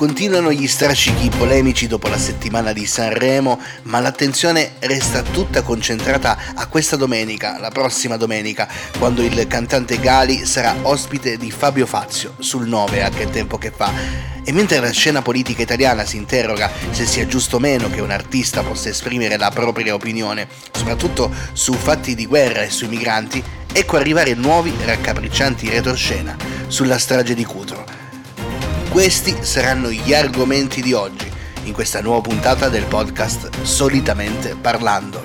[0.00, 6.68] Continuano gli strascichi polemici dopo la settimana di Sanremo, ma l'attenzione resta tutta concentrata a
[6.68, 8.66] questa domenica, la prossima domenica,
[8.98, 13.70] quando il cantante Gali sarà ospite di Fabio Fazio sul 9 a che tempo che
[13.76, 13.92] fa.
[14.42, 18.10] E mentre la scena politica italiana si interroga se sia giusto o meno che un
[18.10, 23.98] artista possa esprimere la propria opinione, soprattutto su fatti di guerra e sui migranti, ecco
[23.98, 26.34] arrivare nuovi raccapriccianti retroscena
[26.68, 27.89] sulla strage di Cutro
[28.90, 31.30] questi saranno gli argomenti di oggi,
[31.64, 35.22] in questa nuova puntata del podcast Solitamente Parlando.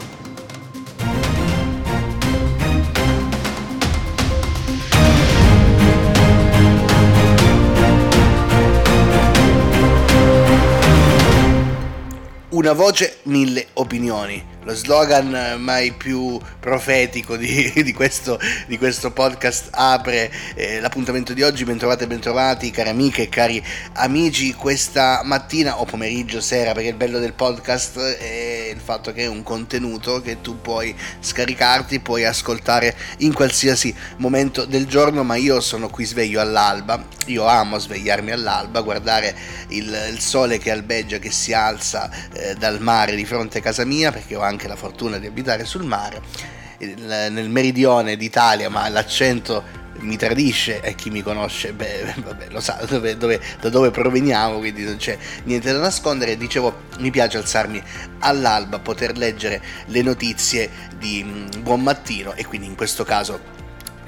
[12.50, 19.70] Una voce, mille opinioni lo slogan mai più profetico di, di, questo, di questo, podcast
[19.72, 21.64] apre eh, l'appuntamento di oggi.
[21.64, 24.54] Bentrovate e bentrovati, cari amiche e cari amici.
[24.54, 29.28] Questa mattina o pomeriggio, sera, perché il bello del podcast è il fatto che è
[29.28, 35.24] un contenuto che tu puoi scaricarti, puoi ascoltare in qualsiasi momento del giorno.
[35.24, 37.14] Ma io sono qui sveglio all'alba.
[37.28, 39.36] Io amo svegliarmi all'alba, guardare
[39.70, 43.86] il, il sole che albeggia, che si alza eh, dal mare di fronte a casa
[43.86, 46.22] mia, perché ho anche anche la fortuna di abitare sul mare,
[46.80, 52.84] nel meridione d'Italia, ma l'accento mi tradisce e chi mi conosce beh, vabbè, lo sa
[52.88, 56.38] dove, dove, da dove proveniamo, quindi non c'è niente da nascondere.
[56.38, 57.82] Dicevo, mi piace alzarmi
[58.20, 63.55] all'alba, poter leggere le notizie di mm, buon mattino e quindi in questo caso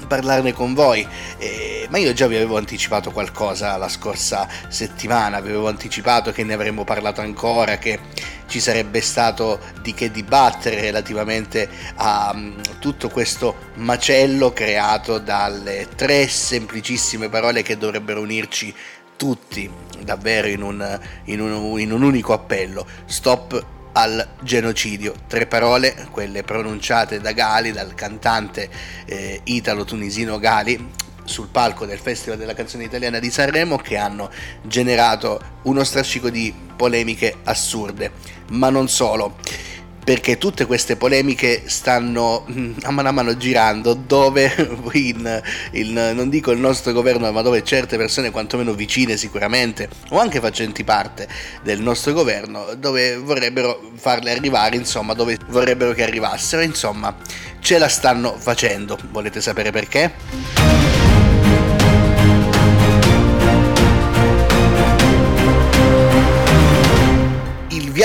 [0.08, 5.50] parlarne con voi, eh, ma io già vi avevo anticipato qualcosa la scorsa settimana, vi
[5.50, 8.00] avevo anticipato che ne avremmo parlato ancora, che
[8.48, 16.28] ci sarebbe stato di che dibattere relativamente a um, tutto questo macello creato dalle tre
[16.28, 18.74] semplicissime parole che dovrebbero unirci
[19.18, 22.86] tutti davvero in un, in un, in un unico appello.
[23.06, 25.14] Stop al genocidio.
[25.28, 28.70] Tre parole, quelle pronunciate da Gali, dal cantante
[29.06, 30.94] eh, italo-tunisino Gali,
[31.24, 34.30] sul palco del Festival della canzone italiana di Sanremo che hanno
[34.62, 38.12] generato uno strascico di polemiche assurde,
[38.52, 39.36] ma non solo
[40.08, 44.50] perché tutte queste polemiche stanno mm, a mano a mano girando dove
[44.94, 45.42] in,
[45.72, 50.40] in, non dico il nostro governo ma dove certe persone quantomeno vicine sicuramente o anche
[50.40, 51.28] facenti parte
[51.62, 57.14] del nostro governo dove vorrebbero farle arrivare insomma dove vorrebbero che arrivassero insomma
[57.60, 60.67] ce la stanno facendo volete sapere perché?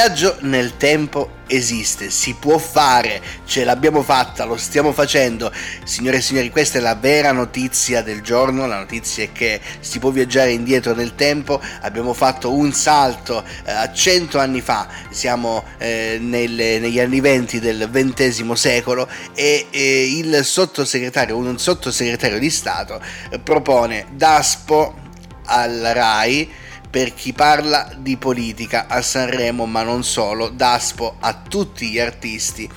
[0.02, 5.52] Viaggio nel tempo esiste, si può fare, ce l'abbiamo fatta, lo stiamo facendo.
[5.84, 10.00] Signore e signori, questa è la vera notizia del giorno, la notizia è che si
[10.00, 15.62] può viaggiare indietro nel tempo, abbiamo fatto un salto eh, a cento anni fa, siamo
[15.78, 22.50] eh, nelle, negli anni venti del XX secolo e eh, il sottosegretario, un sottosegretario di
[22.50, 24.98] Stato, eh, propone DASPO
[25.44, 26.60] al RAI
[26.92, 32.68] per chi parla di politica a Sanremo, ma non solo, Daspo a tutti gli artisti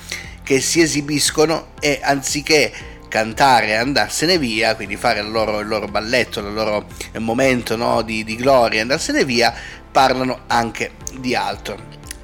[0.42, 2.72] che si esibiscono e anziché
[3.08, 6.86] cantare e andarsene via, quindi fare il loro, il loro balletto, il loro
[7.18, 9.52] momento no, di, di gloria e andarsene via,
[9.92, 11.76] parlano anche di altro.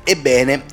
[0.03, 0.65] Ebbene,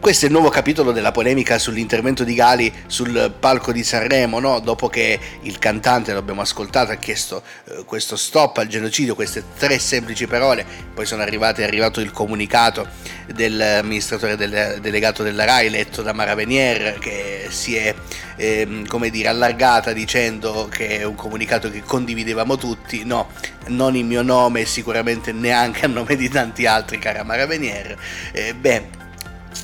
[0.00, 4.58] questo è il nuovo capitolo della polemica sull'intervento di Gali sul palco di Sanremo, no?
[4.58, 9.78] dopo che il cantante, l'abbiamo ascoltato, ha chiesto eh, questo stop al genocidio, queste tre
[9.78, 12.88] semplici parole, poi sono arrivate, è arrivato il comunicato
[13.32, 17.94] dell'amministratore del, delegato della RAI, letto da Mara Venier, che si è
[18.36, 23.28] eh, come dire, allargata dicendo che è un comunicato che condividevamo tutti, no,
[23.66, 27.96] non in mio nome, sicuramente neanche a nome di tanti altri, cara Mara Venier.
[28.32, 28.99] Eh, beh,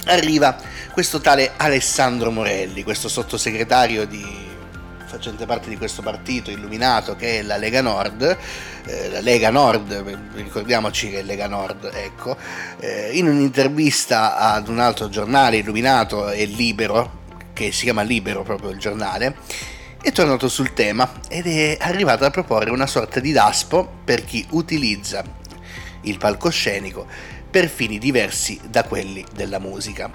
[0.06, 0.56] arriva
[0.92, 4.24] questo tale Alessandro Morelli, questo sottosegretario di
[5.06, 8.36] facente parte di questo partito illuminato che è la Lega Nord,
[8.86, 12.36] eh, la Lega Nord, ricordiamoci che è Lega Nord, ecco,
[12.80, 18.70] eh, in un'intervista ad un altro giornale illuminato e libero, che si chiama Libero proprio
[18.70, 19.36] il giornale,
[20.02, 24.46] è tornato sul tema ed è arrivato a proporre una sorta di daspo per chi
[24.50, 25.24] utilizza
[26.02, 27.06] il palcoscenico
[27.56, 30.10] per fini diversi da quelli della musica.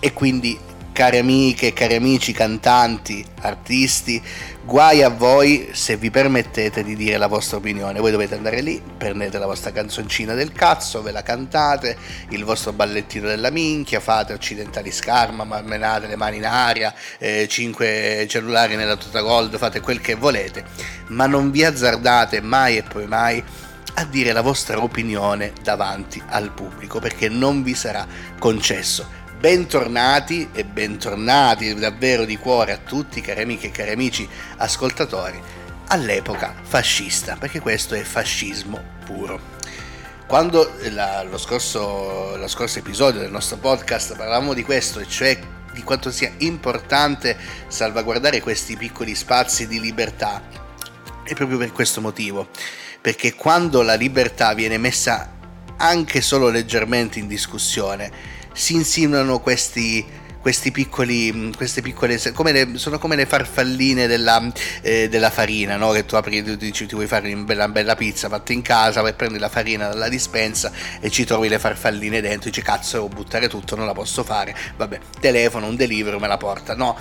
[0.00, 0.58] E quindi,
[0.92, 4.22] cari amiche, cari amici, cantanti, artisti,
[4.64, 8.00] guai a voi se vi permettete di dire la vostra opinione.
[8.00, 11.98] Voi dovete andare lì, prendete la vostra canzoncina del cazzo, ve la cantate,
[12.30, 18.24] il vostro ballettino della minchia, fate occidentali scarma, menate le mani in aria, eh, 5
[18.26, 20.64] cellulari nella tuta gold, fate quel che volete,
[21.08, 23.44] ma non vi azzardate mai e poi mai
[23.98, 28.06] a dire la vostra opinione davanti al pubblico perché non vi sarà
[28.38, 29.08] concesso.
[29.38, 35.40] Bentornati e bentornati davvero di cuore a tutti cari amiche e cari amici ascoltatori
[35.88, 39.54] all'epoca fascista perché questo è fascismo puro.
[40.26, 45.38] Quando la, lo, scorso, lo scorso episodio del nostro podcast parlavamo di questo, e cioè
[45.72, 47.36] di quanto sia importante
[47.68, 50.42] salvaguardare questi piccoli spazi di libertà,
[51.26, 52.48] è proprio per questo motivo,
[53.00, 55.34] perché quando la libertà viene messa
[55.76, 58.10] anche solo leggermente in discussione,
[58.52, 64.40] si insinuano questi questi piccoli, mm, queste piccole, come le, sono come le farfalline della,
[64.80, 65.90] eh, della farina, no?
[65.90, 69.00] che tu apri e dici ti vuoi fare una bella, bella pizza fatta in casa,
[69.00, 70.70] vai prendi la farina dalla dispensa
[71.00, 74.54] e ci trovi le farfalline dentro, dici cazzo devo buttare tutto, non la posso fare,
[74.76, 76.96] vabbè, telefono, un delivery me la porta, no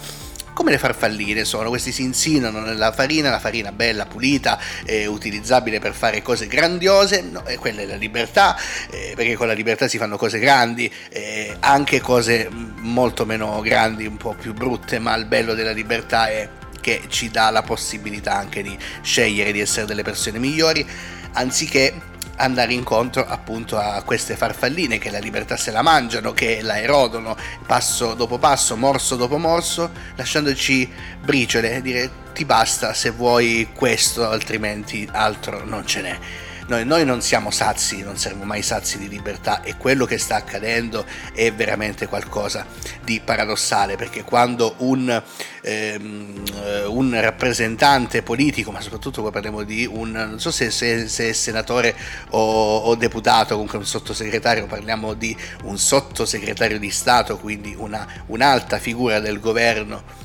[0.56, 5.80] come le farfalline sono, questi si insinuano nella farina, la farina bella, pulita, eh, utilizzabile
[5.80, 8.58] per fare cose grandiose, no, e quella è la libertà,
[8.90, 14.06] eh, perché con la libertà si fanno cose grandi, eh, anche cose molto meno grandi,
[14.06, 16.48] un po' più brutte, ma il bello della libertà è
[16.80, 20.88] che ci dà la possibilità anche di scegliere di essere delle persone migliori,
[21.34, 26.80] anziché andare incontro appunto a queste farfalline che la libertà se la mangiano, che la
[26.80, 27.36] erodono
[27.66, 30.92] passo dopo passo, morso dopo morso, lasciandoci
[31.22, 36.20] briciole e dire ti basta se vuoi questo, altrimenti altro non ce n'è.
[36.68, 40.38] Noi, noi, non siamo sazi, non saremo mai sazi di libertà e quello che sta
[40.38, 42.66] accadendo è veramente qualcosa
[43.04, 45.22] di paradossale perché quando un,
[45.62, 46.44] ehm,
[46.88, 51.34] un rappresentante politico, ma soprattutto qua parliamo di un, non so se, se, se è
[51.34, 51.96] senatore
[52.32, 58.80] o, o, deputato, comunque un sottosegretario, parliamo di un sottosegretario di Stato, quindi una, un'alta
[58.80, 60.24] figura del governo,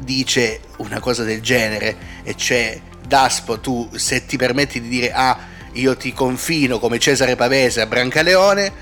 [0.00, 5.38] dice una cosa del genere e c'è Daspo, tu se ti permetti di dire ah,
[5.72, 8.72] io ti confino come Cesare Pavese a Brancaleone,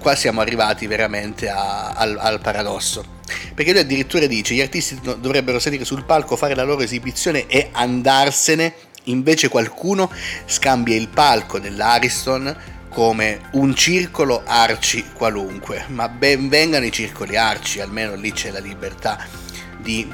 [0.00, 3.20] qua siamo arrivati veramente a, al, al, paradosso.
[3.54, 7.68] Perché lui addirittura dice gli artisti dovrebbero salire sul palco, fare la loro esibizione e
[7.70, 8.74] andarsene,
[9.04, 10.10] invece qualcuno
[10.46, 12.56] scambia il palco dell'Ariston
[12.88, 18.58] come un circolo arci qualunque, ma ben vengano i circoli arci, almeno lì c'è la
[18.58, 19.24] libertà
[19.78, 20.12] di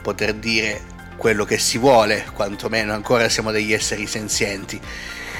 [0.00, 4.80] poter dire quello che si vuole, quantomeno ancora siamo degli esseri senzienti.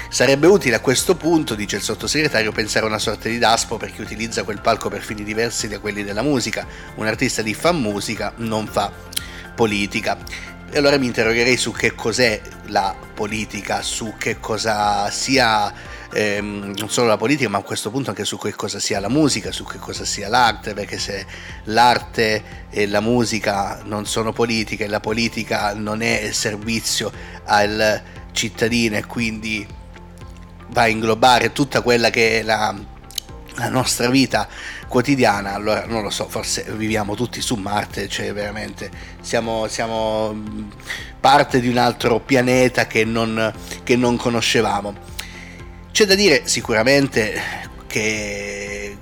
[0.09, 3.91] Sarebbe utile a questo punto, dice il sottosegretario, pensare a una sorta di DASPO per
[3.91, 6.65] chi utilizza quel palco per fini diversi da quelli della musica.
[6.95, 8.91] Un artista di fa musica non fa
[9.53, 10.17] politica.
[10.69, 15.73] E allora mi interrogherei su che cos'è la politica, su che cosa sia
[16.13, 19.09] ehm, non solo la politica, ma a questo punto anche su che cosa sia la
[19.09, 21.25] musica, su che cosa sia l'arte, perché se
[21.65, 27.11] l'arte e la musica non sono politica e la politica non è servizio
[27.45, 28.01] al
[28.31, 29.67] cittadino e quindi
[30.69, 32.75] va a inglobare tutta quella che è la,
[33.55, 34.47] la nostra vita
[34.87, 38.89] quotidiana, allora non lo so, forse viviamo tutti su Marte, cioè veramente
[39.21, 40.35] siamo, siamo
[41.19, 43.53] parte di un altro pianeta che non,
[43.83, 45.15] che non conoscevamo.
[45.97, 47.41] C'è da dire sicuramente
[47.87, 48.95] che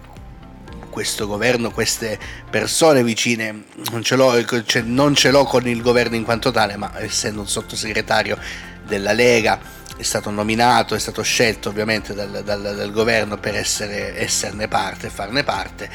[0.90, 2.18] questo governo, queste
[2.50, 6.78] persone vicine, non ce, l'ho, cioè non ce l'ho con il governo in quanto tale,
[6.78, 8.38] ma essendo un sottosegretario
[8.86, 9.60] della Lega
[9.98, 15.10] è stato nominato, è stato scelto ovviamente dal, dal, dal governo per essere, esserne parte,
[15.10, 15.90] farne parte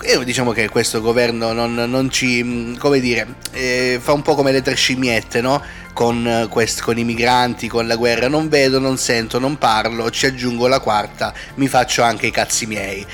[0.00, 4.50] e diciamo che questo governo non, non ci, come dire, eh, fa un po' come
[4.50, 5.62] le tre scimmiette, no?
[5.92, 10.26] Con, quest, con, i migranti, con la guerra, non vedo, non sento, non parlo, ci
[10.26, 13.06] aggiungo la quarta, mi faccio anche i cazzi miei.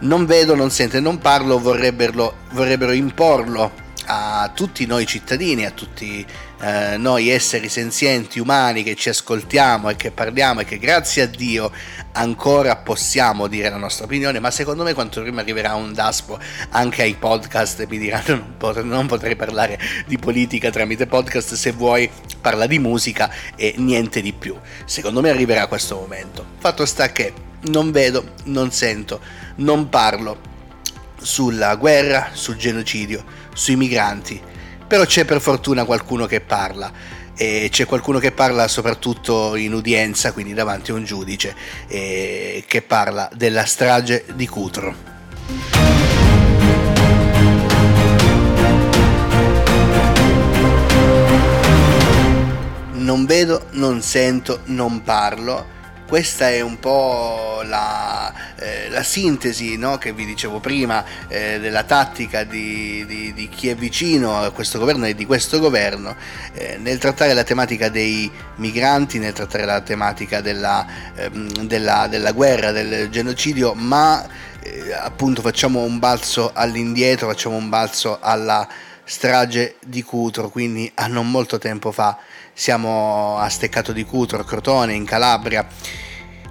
[0.00, 3.70] Non vedo, non sento e non parlo, vorrebbero, vorrebbero imporlo
[4.06, 6.26] a tutti noi cittadini, a tutti
[6.62, 11.26] eh, noi esseri senzienti umani che ci ascoltiamo e che parliamo e che grazie a
[11.26, 11.72] Dio
[12.12, 16.38] ancora possiamo dire la nostra opinione, ma secondo me quanto prima arriverà un DASPO
[16.70, 19.76] anche ai podcast e mi diranno non, pot- non potrei parlare
[20.06, 22.08] di politica tramite podcast, se vuoi
[22.40, 24.56] parla di musica e niente di più.
[24.84, 26.46] Secondo me arriverà questo momento.
[26.58, 29.20] Fatto sta che non vedo, non sento,
[29.56, 30.38] non parlo
[31.20, 34.40] sulla guerra, sul genocidio, sui migranti,
[34.92, 36.92] però c'è per fortuna qualcuno che parla
[37.34, 41.54] e c'è qualcuno che parla soprattutto in udienza, quindi davanti a un giudice,
[41.88, 44.94] che parla della strage di Cutro.
[52.92, 55.80] Non vedo, non sento, non parlo
[56.12, 59.96] questa è un po' la, eh, la sintesi no?
[59.96, 64.78] che vi dicevo prima eh, della tattica di, di, di, chi è vicino a questo
[64.78, 66.14] governo e di questo governo
[66.52, 72.32] eh, nel trattare la tematica dei migranti, nel trattare la tematica della, ehm, della, della
[72.32, 74.22] guerra, del genocidio, ma
[74.60, 78.68] eh, appunto facciamo un balzo all'indietro, facciamo un balzo alla
[79.04, 82.18] strage di Cutro, quindi a non molto tempo fa
[82.52, 85.66] siamo a Steccato di Cutro, Crotone, in Calabria.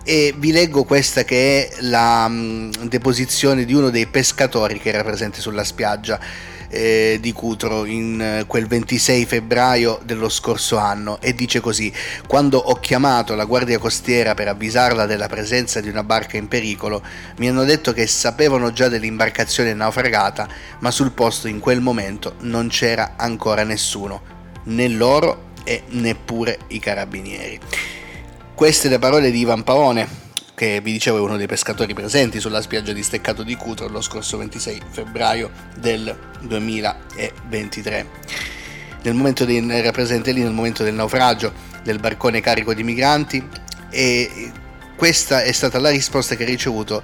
[0.03, 5.03] E vi leggo questa che è la um, deposizione di uno dei pescatori che era
[5.03, 6.19] presente sulla spiaggia
[6.71, 11.93] eh, di Cutro in eh, quel 26 febbraio dello scorso anno e dice così
[12.25, 17.03] quando ho chiamato la guardia costiera per avvisarla della presenza di una barca in pericolo
[17.37, 20.47] mi hanno detto che sapevano già dell'imbarcazione naufragata
[20.79, 26.79] ma sul posto in quel momento non c'era ancora nessuno né loro e neppure i
[26.79, 27.59] carabinieri.
[28.53, 30.07] Queste le parole di Ivan Paone,
[30.61, 33.99] che vi dicevo è uno dei pescatori presenti sulla spiaggia di Steccato di Cutro lo
[33.99, 38.05] scorso 26 febbraio del 2023.
[39.01, 41.51] Nel momento di, era presente lì nel momento del naufragio
[41.81, 43.43] del barcone carico di migranti
[43.89, 44.51] e
[44.95, 47.01] questa è stata la risposta che ha ricevuto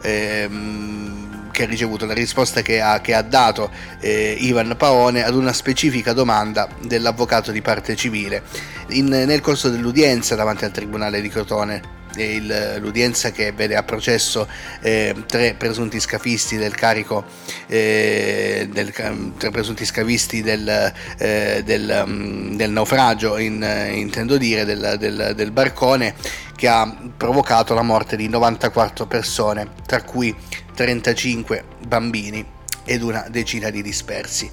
[0.00, 3.68] ehm, che ha ricevuto, la risposta che ha, che ha dato
[3.98, 8.44] eh, Ivan Paone ad una specifica domanda dell'avvocato di parte civile
[8.90, 14.48] in, nel corso dell'udienza davanti al Tribunale di Crotone il, l'udienza che vede a processo
[14.80, 17.24] eh, tre presunti scafisti del carico
[17.66, 18.92] eh, del,
[19.36, 26.14] tre presunti scafisti del, eh, del, um, del naufragio in, intendo dire del barcone
[26.56, 30.34] che ha provocato la morte di 94 persone tra cui
[30.74, 32.44] 35 bambini
[32.84, 34.50] ed una decina di dispersi.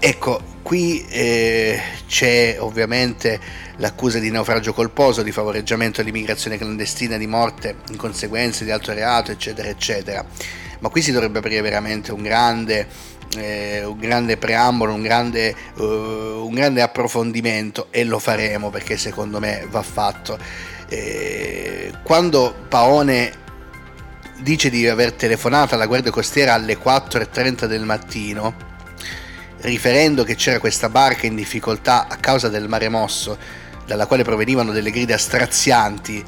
[0.00, 3.40] Ecco, qui eh, c'è ovviamente
[3.78, 9.32] l'accusa di naufragio colposo, di favoreggiamento all'immigrazione clandestina, di morte in conseguenza di alto reato,
[9.32, 10.24] eccetera, eccetera.
[10.78, 12.86] Ma qui si dovrebbe aprire veramente un grande,
[13.36, 19.40] eh, un grande preambolo, un grande, uh, un grande, approfondimento e lo faremo perché secondo
[19.40, 20.38] me va fatto.
[20.88, 23.46] Eh, quando Paone
[24.38, 28.67] dice di aver telefonato alla Guardia Costiera alle 4.30 del mattino,
[29.60, 33.36] riferendo che c'era questa barca in difficoltà a causa del mare mosso,
[33.86, 36.24] dalla quale provenivano delle grida strazianti,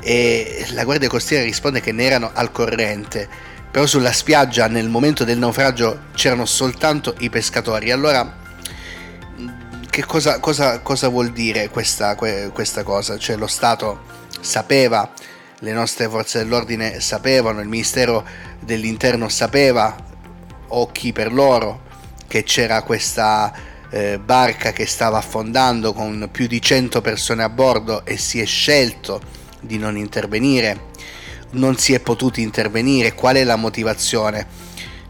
[0.00, 3.28] e la Guardia Costiera risponde che ne erano al corrente,
[3.70, 7.90] però sulla spiaggia nel momento del naufragio c'erano soltanto i pescatori.
[7.90, 8.44] Allora,
[9.88, 13.18] che cosa, cosa, cosa vuol dire questa, questa cosa?
[13.18, 15.10] Cioè lo Stato sapeva
[15.60, 18.24] le nostre forze dell'ordine sapevano, il Ministero
[18.60, 19.96] dell'Interno sapeva,
[20.68, 21.84] occhi per loro,
[22.26, 23.52] che c'era questa
[23.90, 28.44] eh, barca che stava affondando con più di 100 persone a bordo e si è
[28.44, 29.20] scelto
[29.60, 30.94] di non intervenire.
[31.52, 34.46] Non si è potuti intervenire, qual è la motivazione?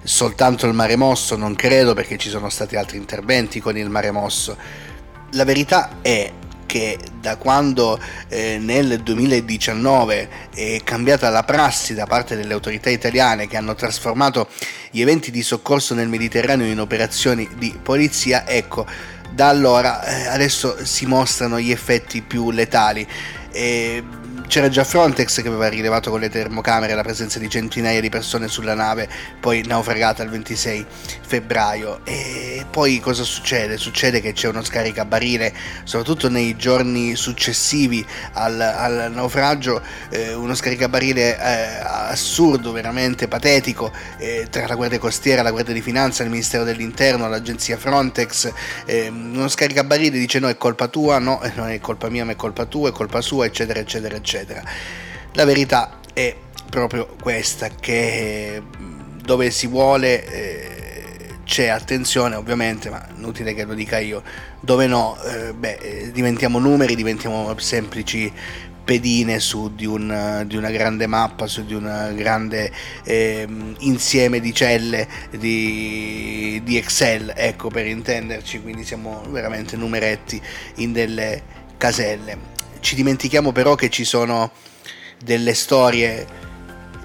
[0.02, 1.36] Soltanto il mare mosso?
[1.36, 4.56] Non credo perché ci sono stati altri interventi con il mare mosso.
[5.32, 6.30] La verità è
[6.76, 13.48] che da quando eh, nel 2019 è cambiata la prassi da parte delle autorità italiane
[13.48, 14.48] che hanno trasformato
[14.90, 18.84] gli eventi di soccorso nel Mediterraneo in operazioni di polizia, ecco,
[19.30, 23.06] da allora eh, adesso si mostrano gli effetti più letali.
[23.50, 24.04] E
[24.46, 28.48] c'era già Frontex che aveva rilevato con le termocamere la presenza di centinaia di persone
[28.48, 29.08] sulla nave,
[29.40, 30.86] poi naufragata il 26
[31.20, 32.00] febbraio.
[32.04, 33.76] E poi cosa succede?
[33.76, 35.52] Succede che c'è uno scaricabarile,
[35.84, 44.46] soprattutto nei giorni successivi al, al naufragio, eh, uno scaricabarile eh, assurdo, veramente patetico, eh,
[44.50, 48.52] tra la Guardia Costiera, la Guardia di Finanza, il Ministero dell'Interno, l'agenzia Frontex.
[48.84, 52.36] Ehm, uno scaricabarile dice no è colpa tua, no, non è colpa mia ma è
[52.36, 54.62] colpa tua, è colpa sua, eccetera, eccetera, eccetera eccetera.
[55.32, 56.34] La verità è
[56.68, 58.62] proprio questa, che
[59.22, 60.76] dove si vuole eh,
[61.44, 64.22] c'è attenzione ovviamente, ma inutile che lo dica io,
[64.60, 68.32] dove no, eh, beh, eh, diventiamo numeri, diventiamo semplici
[68.84, 72.70] pedine su di, un, di, una grande mappa, su di un grande
[73.02, 73.46] eh,
[73.78, 80.40] insieme di celle di, di, Excel, ecco per intenderci, quindi siamo veramente numeretti
[80.76, 81.42] in delle
[81.76, 82.54] caselle.
[82.86, 84.52] Ci dimentichiamo però che ci sono
[85.20, 86.24] delle storie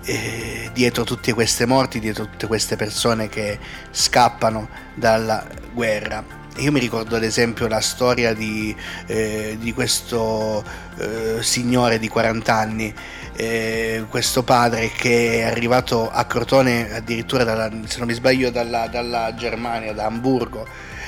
[0.05, 3.57] eh, dietro tutte queste morti, dietro tutte queste persone che
[3.89, 6.23] scappano dalla guerra.
[6.57, 8.75] Io mi ricordo ad esempio la storia di,
[9.07, 10.63] eh, di questo
[10.99, 12.93] eh, signore di 40 anni,
[13.35, 18.85] eh, questo padre che è arrivato a Crotone addirittura, dalla, se non mi sbaglio, dalla,
[18.85, 20.63] dalla Germania, da Hamburgo,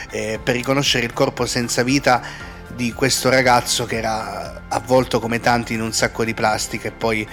[0.09, 5.73] eh, per riconoscere il corpo senza vita di questo ragazzo che era avvolto come tanti
[5.73, 7.27] in un sacco di plastica e poi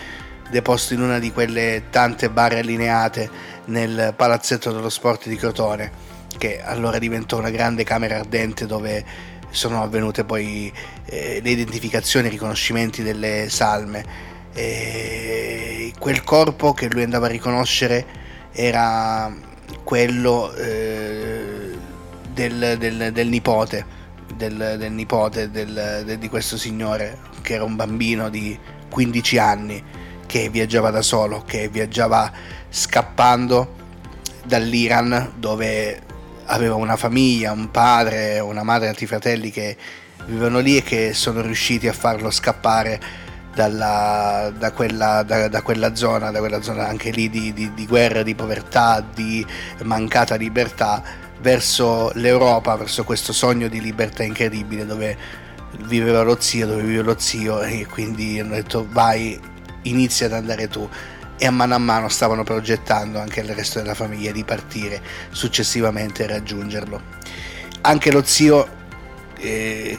[0.51, 3.31] deposto in una di quelle tante barre allineate
[3.67, 5.91] nel palazzetto dello sport di Crotone,
[6.37, 9.05] che allora diventò una grande camera ardente dove
[9.51, 10.73] sono avvenute poi
[11.07, 14.29] eh, le identificazioni e i riconoscimenti delle salme.
[14.53, 18.05] E quel corpo che lui andava a riconoscere
[18.53, 19.33] era
[19.85, 21.77] quello eh,
[22.33, 23.85] del, del, del, nipote,
[24.41, 29.85] del, del nipote di questo signore, che era un bambino di 15 anni
[30.25, 32.33] che viaggiava da solo, che viaggiava
[32.71, 33.77] scappando
[34.47, 36.01] dall'Iran dove
[36.47, 39.77] aveva una famiglia, un padre, una madre, altri fratelli che
[40.25, 42.99] vivevano lì e che sono riusciti a farlo scappare
[43.55, 47.87] dalla, da, quella, da, da, quella, zona, da quella zona anche lì di, di, di
[47.87, 49.45] guerra, di povertà, di
[49.83, 51.03] mancata libertà,
[51.41, 55.17] verso l'Europa, verso questo sogno di libertà incredibile dove
[55.83, 59.39] viveva lo zio, dove vive lo zio e quindi hanno detto vai
[59.83, 60.89] inizia ad andare tu
[61.39, 66.25] e a mano a mano stavano progettando anche il resto della famiglia di partire successivamente
[66.25, 67.01] e raggiungerlo.
[67.83, 68.69] Anche lo zio
[69.39, 69.99] eh,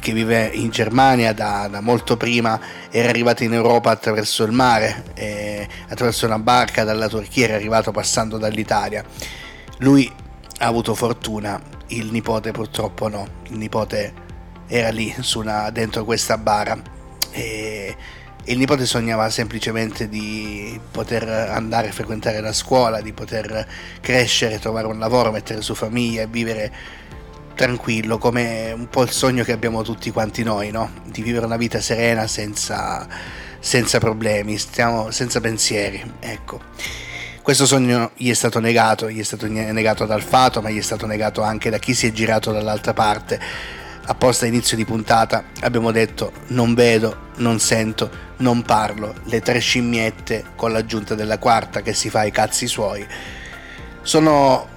[0.00, 2.58] che vive in Germania da, da, molto prima
[2.90, 7.90] era arrivato in Europa attraverso il mare, eh, attraverso una barca dalla Turchia, era arrivato
[7.90, 9.04] passando dall'Italia.
[9.80, 10.10] Lui
[10.58, 14.26] ha avuto fortuna, il nipote purtroppo no, il nipote
[14.66, 16.76] era lì una, dentro questa bara.
[17.30, 17.96] E
[18.44, 23.66] il nipote sognava semplicemente di poter andare a frequentare la scuola, di poter
[24.00, 26.72] crescere, trovare un lavoro, mettere su famiglia e vivere
[27.54, 30.90] tranquillo, come un po' il sogno che abbiamo tutti quanti noi, no?
[31.04, 33.06] Di vivere una vita serena senza,
[33.58, 36.60] senza problemi, stiamo, senza pensieri, ecco.
[37.48, 40.82] Questo sogno gli è stato negato, gli è stato negato dal fato, ma gli è
[40.82, 43.40] stato negato anche da chi si è girato dall'altra parte.
[44.04, 49.60] Apposta a inizio di puntata abbiamo detto non vedo, non sento, non parlo, le tre
[49.60, 53.06] scimmiette con l'aggiunta della quarta che si fa i cazzi suoi,
[54.02, 54.68] sono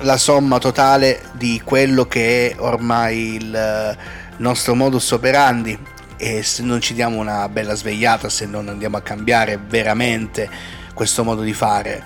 [0.00, 3.96] la somma totale di quello che è ormai il
[4.36, 5.78] nostro modus operandi.
[6.18, 11.24] E se non ci diamo una bella svegliata, se non andiamo a cambiare veramente questo
[11.24, 12.02] modo di fare,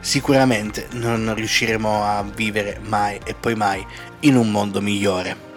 [0.00, 3.84] sicuramente non riusciremo a vivere mai e poi mai
[4.20, 5.47] in un mondo migliore.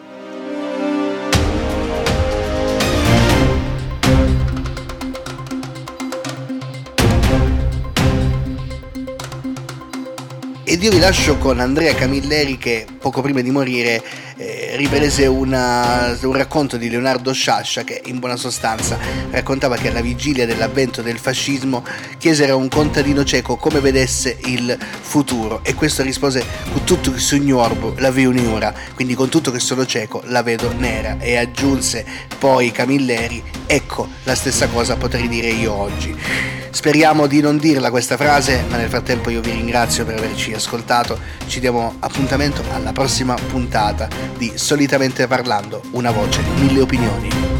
[10.82, 14.02] Ed io vi lascio con Andrea Camilleri che poco prima di morire
[14.36, 18.98] eh, riprese una, un racconto di Leonardo Sciascia che in buona sostanza
[19.30, 21.86] raccontava che alla vigilia dell'avvento del fascismo
[22.18, 25.64] chiesero a un contadino cieco come vedesse il futuro.
[25.64, 29.60] E questo rispose con tutto che sogno orbo la vedo un'ora, quindi con tutto che
[29.60, 31.18] sono cieco la vedo nera.
[31.20, 32.04] E aggiunse
[32.40, 36.61] poi Camilleri ecco la stessa cosa potrei dire io oggi.
[36.72, 41.20] Speriamo di non dirla questa frase, ma nel frattempo io vi ringrazio per averci ascoltato.
[41.46, 44.08] Ci diamo appuntamento alla prossima puntata
[44.38, 47.51] di Solitamente Parlando, una voce, mille opinioni.